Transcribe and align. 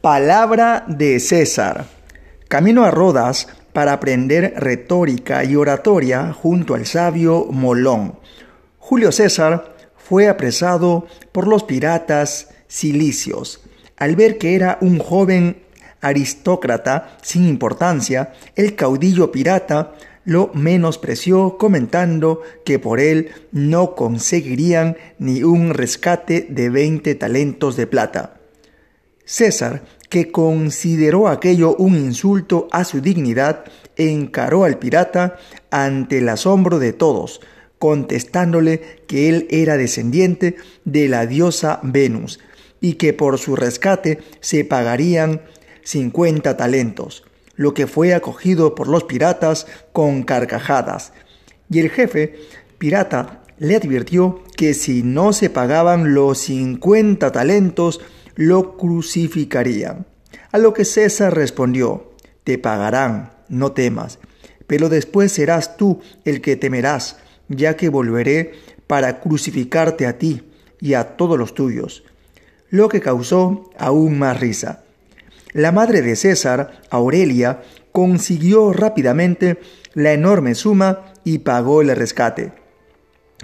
Palabra 0.00 0.86
de 0.88 1.20
César. 1.20 1.84
Camino 2.48 2.86
a 2.86 2.90
Rodas 2.90 3.48
para 3.74 3.92
aprender 3.92 4.54
retórica 4.56 5.44
y 5.44 5.56
oratoria 5.56 6.32
junto 6.32 6.74
al 6.74 6.86
sabio 6.86 7.44
Molón. 7.50 8.18
Julio 8.78 9.12
César 9.12 9.76
fue 9.98 10.26
apresado 10.28 11.06
por 11.32 11.46
los 11.46 11.64
piratas 11.64 12.48
cilicios. 12.66 13.60
Al 13.98 14.16
ver 14.16 14.38
que 14.38 14.54
era 14.54 14.78
un 14.80 15.00
joven 15.00 15.64
aristócrata 16.00 17.18
sin 17.20 17.46
importancia, 17.46 18.32
el 18.56 18.76
caudillo 18.76 19.30
pirata 19.30 19.92
lo 20.24 20.50
menospreció 20.54 21.58
comentando 21.58 22.40
que 22.64 22.78
por 22.78 23.00
él 23.00 23.32
no 23.52 23.94
conseguirían 23.94 24.96
ni 25.18 25.42
un 25.42 25.74
rescate 25.74 26.46
de 26.48 26.70
veinte 26.70 27.14
talentos 27.16 27.76
de 27.76 27.86
plata. 27.86 28.39
César, 29.30 29.84
que 30.08 30.32
consideró 30.32 31.28
aquello 31.28 31.76
un 31.76 31.94
insulto 31.94 32.66
a 32.72 32.82
su 32.82 33.00
dignidad, 33.00 33.64
encaró 33.96 34.64
al 34.64 34.80
pirata 34.80 35.36
ante 35.70 36.18
el 36.18 36.28
asombro 36.28 36.80
de 36.80 36.92
todos, 36.92 37.40
contestándole 37.78 39.04
que 39.06 39.28
él 39.28 39.46
era 39.50 39.76
descendiente 39.76 40.56
de 40.84 41.08
la 41.08 41.26
diosa 41.26 41.78
Venus 41.84 42.40
y 42.80 42.94
que 42.94 43.12
por 43.12 43.38
su 43.38 43.54
rescate 43.54 44.18
se 44.40 44.64
pagarían 44.64 45.42
cincuenta 45.84 46.56
talentos 46.56 47.22
lo 47.54 47.72
que 47.72 47.86
fue 47.86 48.14
acogido 48.14 48.74
por 48.74 48.88
los 48.88 49.04
piratas 49.04 49.66
con 49.92 50.24
carcajadas. 50.24 51.12
Y 51.70 51.78
el 51.78 51.90
jefe 51.90 52.34
pirata 52.78 53.42
le 53.58 53.76
advirtió 53.76 54.42
que 54.56 54.72
si 54.72 55.02
no 55.02 55.34
se 55.34 55.50
pagaban 55.50 56.14
los 56.14 56.38
cincuenta 56.38 57.30
talentos, 57.30 58.00
lo 58.40 58.78
crucificarían. 58.78 60.06
A 60.50 60.56
lo 60.56 60.72
que 60.72 60.86
César 60.86 61.34
respondió, 61.34 62.14
te 62.42 62.56
pagarán, 62.56 63.32
no 63.50 63.72
temas, 63.72 64.18
pero 64.66 64.88
después 64.88 65.30
serás 65.30 65.76
tú 65.76 66.00
el 66.24 66.40
que 66.40 66.56
temerás, 66.56 67.18
ya 67.48 67.76
que 67.76 67.90
volveré 67.90 68.54
para 68.86 69.20
crucificarte 69.20 70.06
a 70.06 70.16
ti 70.16 70.40
y 70.80 70.94
a 70.94 71.18
todos 71.18 71.38
los 71.38 71.52
tuyos, 71.52 72.02
lo 72.70 72.88
que 72.88 73.02
causó 73.02 73.68
aún 73.76 74.18
más 74.18 74.40
risa. 74.40 74.84
La 75.52 75.70
madre 75.70 76.00
de 76.00 76.16
César, 76.16 76.80
Aurelia, 76.88 77.60
consiguió 77.92 78.72
rápidamente 78.72 79.60
la 79.92 80.14
enorme 80.14 80.54
suma 80.54 81.12
y 81.24 81.40
pagó 81.40 81.82
el 81.82 81.94
rescate. 81.94 82.54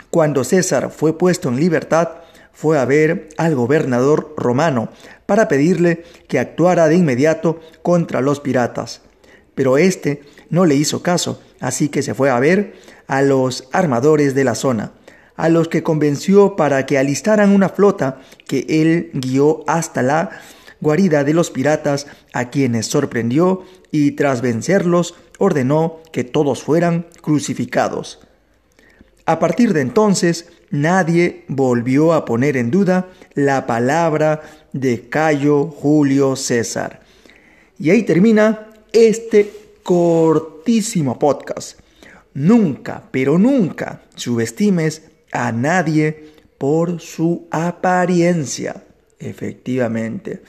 Cuando 0.09 0.43
César 0.43 0.91
fue 0.91 1.19
puesto 1.19 1.51
en 1.51 1.57
libertad, 1.57 2.09
fue 2.57 2.79
a 2.79 2.87
ver 2.87 3.29
al 3.37 3.55
gobernador 3.55 4.35
romano 4.39 4.89
para 5.27 5.47
pedirle 5.47 6.05
que 6.27 6.39
actuara 6.39 6.89
de 6.89 6.97
inmediato 6.97 7.61
contra 7.83 8.23
los 8.23 8.41
piratas. 8.41 9.03
Pero 9.55 9.77
éste 9.77 10.23
no 10.49 10.65
le 10.65 10.75
hizo 10.75 11.03
caso, 11.03 11.43
así 11.61 11.91
que 11.91 12.03
se 12.03 12.15
fue 12.15 12.31
a 12.31 12.41
ver 12.41 12.73
a 13.09 13.21
los 13.21 13.69
armadores 13.73 14.35
de 14.35 14.45
la 14.45 14.55
zona, 14.55 14.93
a 15.37 15.51
los 15.51 15.69
que 15.69 15.83
convenció 15.83 16.57
para 16.57 16.87
que 16.87 16.97
alistaran 16.97 17.51
una 17.51 17.69
flota 17.69 18.23
que 18.47 18.65
él 18.71 19.11
guió 19.13 19.63
hasta 19.67 20.01
la 20.01 20.31
guarida 20.81 21.25
de 21.25 21.35
los 21.35 21.51
piratas, 21.51 22.07
a 22.33 22.49
quienes 22.49 22.87
sorprendió 22.87 23.65
y 23.91 24.13
tras 24.13 24.41
vencerlos 24.41 25.15
ordenó 25.39 25.99
que 26.11 26.25
todos 26.25 26.63
fueran 26.63 27.07
crucificados. 27.21 28.21
A 29.27 29.39
partir 29.41 29.75
de 29.75 29.83
entonces, 29.83 30.49
nadie 30.71 31.45
volvió 31.49 32.13
a 32.13 32.25
poner 32.25 32.57
en 32.57 32.71
duda 32.71 33.09
la 33.35 33.67
palabra 33.67 34.43
de 34.73 35.09
Cayo 35.09 35.67
Julio 35.67 36.37
César. 36.37 37.01
Y 37.79 37.91
ahí 37.91 38.03
termina 38.03 38.69
este 38.93 39.53
cortísimo 39.83 41.19
podcast. 41.19 41.81
Nunca, 42.35 43.03
pero 43.11 43.39
nunca 43.39 44.03
subestimes 44.15 45.03
a 45.33 45.53
nadie 45.53 46.33
por 46.59 47.01
su 47.01 47.47
apariencia. 47.51 48.85
Efectivamente 49.19 50.43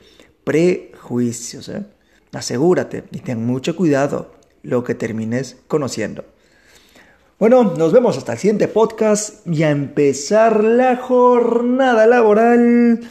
prejuicios. 0.48 1.68
¿eh? 1.68 1.84
Asegúrate 2.32 3.04
y 3.12 3.20
ten 3.20 3.46
mucho 3.46 3.76
cuidado 3.76 4.34
lo 4.64 4.82
que 4.86 4.96
termines 4.96 5.58
conociendo. 5.68 6.24
Bueno, 7.40 7.76
nos 7.78 7.94
vemos 7.94 8.18
hasta 8.18 8.34
el 8.34 8.40
siguiente 8.40 8.68
podcast 8.68 9.46
y 9.46 9.62
a 9.62 9.70
empezar 9.70 10.64
la 10.64 10.96
jornada 10.96 12.08
laboral 12.08 13.02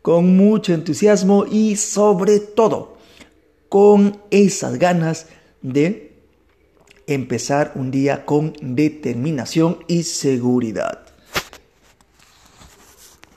con 0.00 0.38
mucho 0.38 0.72
entusiasmo 0.72 1.44
y 1.44 1.76
sobre 1.76 2.40
todo 2.40 2.96
con 3.68 4.22
esas 4.30 4.78
ganas 4.78 5.26
de 5.60 6.14
empezar 7.06 7.72
un 7.74 7.90
día 7.90 8.24
con 8.24 8.54
determinación 8.62 9.80
y 9.86 10.04
seguridad. 10.04 11.07